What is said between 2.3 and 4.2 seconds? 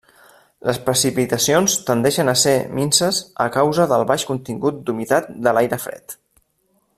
a ser minses a causa del